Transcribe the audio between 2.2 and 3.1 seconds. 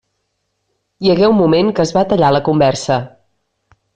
la conversa.